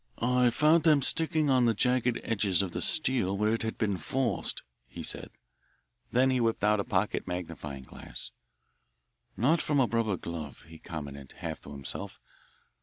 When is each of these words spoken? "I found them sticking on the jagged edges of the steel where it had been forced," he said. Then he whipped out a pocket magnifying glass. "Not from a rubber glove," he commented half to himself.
"I 0.17 0.49
found 0.49 0.81
them 0.81 1.03
sticking 1.03 1.51
on 1.51 1.65
the 1.65 1.75
jagged 1.75 2.19
edges 2.23 2.63
of 2.63 2.71
the 2.71 2.81
steel 2.81 3.37
where 3.37 3.53
it 3.53 3.61
had 3.61 3.77
been 3.77 3.97
forced," 3.97 4.63
he 4.87 5.03
said. 5.03 5.29
Then 6.11 6.31
he 6.31 6.39
whipped 6.41 6.63
out 6.63 6.79
a 6.79 6.83
pocket 6.83 7.27
magnifying 7.27 7.83
glass. 7.83 8.31
"Not 9.37 9.61
from 9.61 9.79
a 9.79 9.85
rubber 9.85 10.17
glove," 10.17 10.63
he 10.63 10.79
commented 10.79 11.33
half 11.37 11.61
to 11.61 11.71
himself. 11.71 12.19